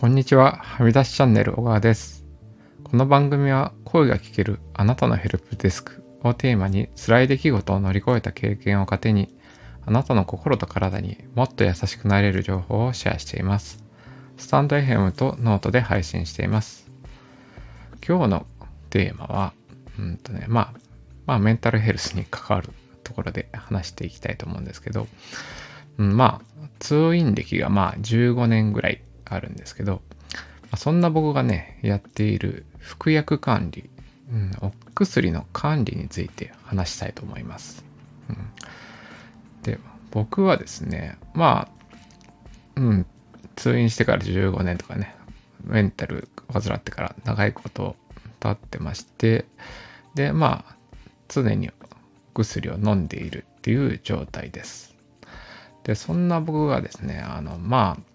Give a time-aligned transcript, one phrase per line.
[0.00, 2.24] こんにちは、はみ出しチャンネル小川です。
[2.84, 9.28] この番組は声が聞けるあなたのヘルプデスクをテーマに辛い出来事を乗り越えた経験を糧に
[9.84, 13.84] あなたの心と体にもっと優しくなれる情報をシェアしています。
[14.38, 16.90] スタンド FM とノートで配信しています。
[18.02, 18.46] 今日の
[18.88, 19.52] テーマは、
[19.98, 20.74] うんとね、まあ、
[21.26, 22.70] まあメンタルヘルスに関わる
[23.04, 25.08] ところで話していきたいと思うんですけど、
[25.98, 30.02] うん、まあ、通院歴がまあ15年ぐらいあるんですけど、
[30.76, 33.88] そんな僕がね、やっている服薬管理、
[34.30, 37.84] うん、お薬の管理について話したいと思います。
[38.28, 38.36] うん、
[39.62, 39.78] で、
[40.10, 41.68] 僕はですね、ま
[42.76, 43.06] あ、うん、
[43.56, 45.14] 通院してから15年とかね、
[45.64, 47.96] メンタル患ってから長いこと
[48.38, 49.44] 経ってまして、
[50.14, 50.76] で、まあ、
[51.28, 51.70] 常に
[52.34, 54.94] 薬を飲んでいるっていう状態です。
[55.84, 58.09] で、そんな僕がですね、あの、まあ、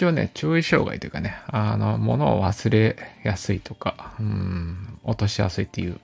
[0.00, 6.00] 一応ね、注意障害というかね、あの、物を忘れやすいとか、うん、落としやすいっていう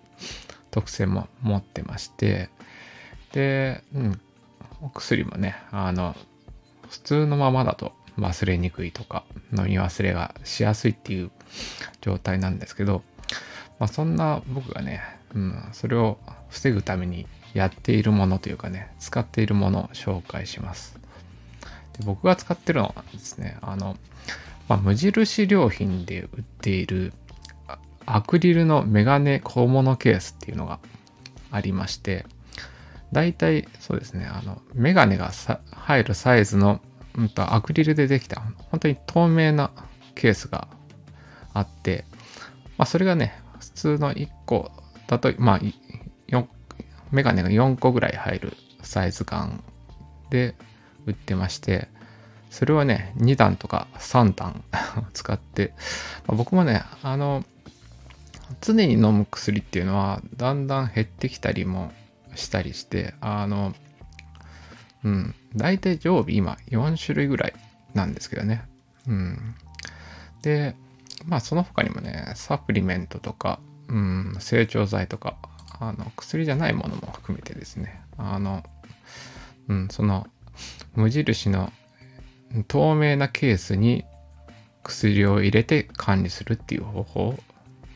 [0.71, 2.51] 特性も持ってまして、
[3.33, 4.21] で、うん、
[4.83, 6.15] お薬もね、あの、
[6.91, 9.25] 普通のままだと忘れにくいとか、
[9.57, 11.31] 飲み忘れがしやすいっていう
[12.03, 13.03] 状態なんですけど、
[13.79, 15.01] まあ、そんな僕がね、
[15.35, 16.19] うん、それを
[16.51, 21.06] 防ぐためにやっているものというかね、使っているものを紹介します。
[21.99, 23.97] で僕が使ってるのはですね、あの、
[24.69, 27.13] まあ、無印良品で売っている
[28.05, 30.79] アクリルのメガネ小物ケースっていうのが
[31.51, 32.27] ありまして、
[33.13, 35.31] 大体そうですね、あの、メガネが
[35.73, 36.81] 入るサイズの、
[37.17, 39.71] うんと、アクリルでできた、本当に透明な
[40.15, 40.69] ケースが
[41.55, 42.05] あって、
[42.79, 44.71] まあ、それがね、普通の1個
[45.07, 45.61] だと、まあ、
[47.11, 48.53] メガネが4個ぐらい入る
[48.83, 49.63] サイズ感
[50.31, 50.55] で
[51.07, 51.89] 売ってまして、
[52.51, 54.65] それをね、2段とか3段
[55.13, 55.73] 使って、
[56.27, 57.45] まあ僕もね、あの、
[58.61, 61.93] 常に飲む薬っていうのはだんだん減ってきたりも
[62.35, 63.75] したりして、あの、
[65.05, 67.55] うん、大体常備今4種類ぐらい
[67.95, 68.63] なんですけどね。
[69.07, 69.55] うん。
[70.43, 70.77] で、
[71.25, 75.37] まあその他にもね、サプリメントとか、うん、成長剤とか、
[75.79, 78.65] あの、薬じゃないものも含めてですね、あの、
[79.69, 80.27] うん、その、
[80.95, 81.73] 無印の
[82.69, 84.05] 透明なケースに
[84.83, 87.39] 薬を入れて管理するっていう方法を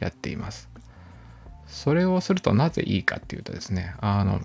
[0.00, 0.69] やっています。
[1.66, 4.41] それをするとなぜいいかっていうとですね、あの、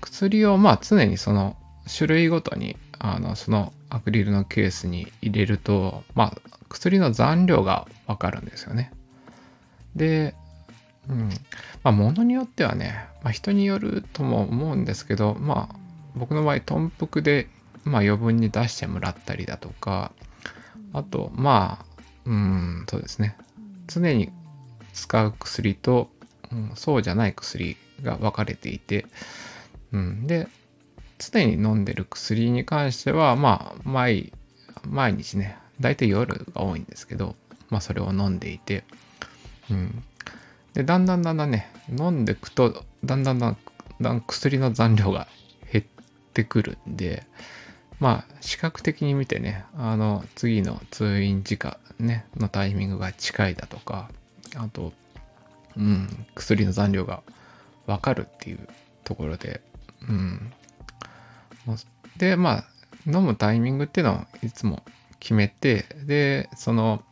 [0.00, 1.56] 薬をまあ常にその
[1.86, 6.36] 種類ごとにあのそのアクリルのケースに入れると、まあ
[6.68, 8.92] 薬の残量がわかるんですよね。
[9.94, 10.34] で、
[11.08, 11.28] うん。
[11.82, 15.76] まあ物によってはね、まあ人によるとも思うんですけど、まあ
[16.14, 17.48] 僕の場合、豚腹で、
[17.84, 20.12] まあ余分に出してもらったりだとか、
[20.92, 23.36] あと、まあ、うん、そうですね。
[23.86, 24.30] 常に
[24.92, 26.10] 使う薬と、
[26.52, 29.06] うん、そうじゃない薬が分かれていて、
[29.92, 30.48] うん、で、
[31.18, 34.32] 常に飲んでる薬に関しては、まあ、毎、
[34.86, 37.36] 毎日ね、大体夜が多いんですけど、
[37.68, 38.84] まあ、それを飲んでいて、
[39.70, 40.02] うん。
[40.74, 43.56] で、だんだんだんだんね、飲んでくと、だんだんだん
[44.00, 45.28] だん薬の残量が
[46.40, 47.26] ってくるんで、
[47.98, 54.10] まあ、視覚的に見てね、あの、次の通院時間ね、のタイミングが近いだとか、
[54.56, 54.92] あと、
[55.76, 57.22] うん、薬の残量が
[57.86, 58.68] わかるっていう
[59.04, 59.60] ところで、
[60.08, 60.52] うん。
[62.16, 62.64] で、まあ、
[63.06, 64.82] 飲むタイミングっていうのをいつも
[65.18, 67.04] 決めて、で、その、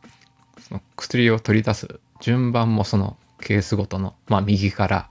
[0.60, 5.10] その薬を取り出す順番もそのケースごとの、まあ、右から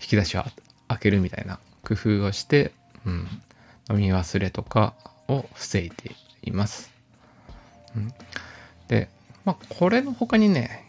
[0.00, 0.44] 引き出しを
[0.88, 2.72] 開けるみたいな工夫をして、
[3.06, 3.28] うん、
[3.90, 4.94] 飲み忘れとか
[5.28, 6.90] を防いでいます。
[7.96, 8.12] うん、
[8.88, 9.08] で、
[9.44, 10.84] まあ、これの他にね、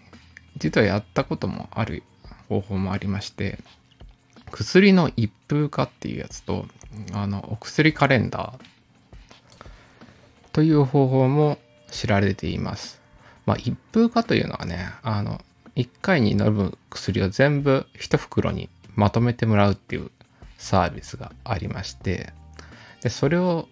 [0.58, 2.04] 実はやったこともある
[2.50, 3.60] 方法もありまして、
[4.52, 6.66] 薬の一風化っていうやつと、
[7.14, 8.74] あの、お薬カレンダー
[10.52, 11.58] という方法も
[11.90, 13.02] 知られています。
[13.46, 15.42] まあ、一風化というのはね、あの、
[15.76, 20.12] 一回に飲む薬を全部一袋にまとめてもらうっていう
[20.64, 22.32] サービスがありまして、
[23.02, 23.68] で、それを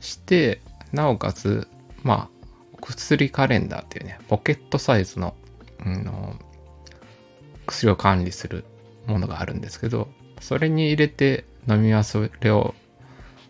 [0.00, 0.60] して、
[0.92, 1.66] なおかつ、
[2.04, 5.34] まあ、薬カレンダーっていうね、ポケットサイズの、
[5.84, 6.38] うん
[7.66, 8.64] 薬を管理する
[9.08, 10.08] ものがあるんですけど、
[10.40, 12.76] それに入れて飲み忘れを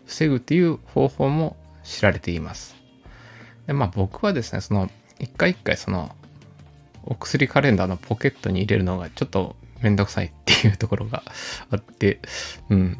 [0.07, 2.75] 防ぐっていう方法も知られています。
[3.67, 4.89] で、まあ僕はですね、その、
[5.19, 6.15] 一回一回その、
[7.03, 11.23] お薬カレンダーのポケットに入れるのがちょっとめんどくさいっていうところが
[11.69, 12.19] あって、
[12.69, 12.97] うん。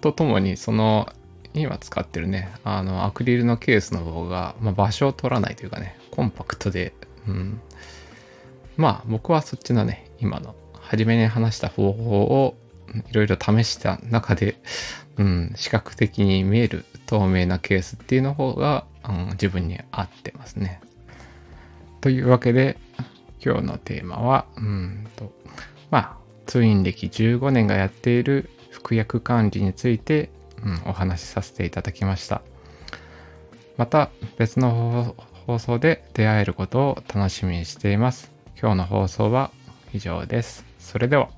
[0.00, 1.12] とともに、その、
[1.54, 6.94] 今使ってるね、あの、アクリルのケースの方が、まあ、場所を取らないというかね、コンパクトで、
[7.26, 7.60] うん、
[8.76, 12.56] まあ僕はそっちのね、今の初めに話した方法を
[13.10, 14.56] いろいろ試した中で、
[15.16, 20.80] うん、視覚的に見える透明なケースっていうの方が、うん、自分に合ってますね。
[22.00, 22.78] というわけで、
[23.44, 25.32] 今日のテーマは、うんと、
[25.92, 26.16] まあ、
[26.46, 30.30] ツイン歴15年がやっている服薬管理について、
[30.64, 32.40] うん、お話しさせていただきました。
[33.76, 35.14] また別の
[35.46, 38.32] 放送で出会えることを楽しみにしています。
[38.58, 39.50] 今日の放送は
[39.92, 40.64] 以上です。
[40.78, 41.28] それでは。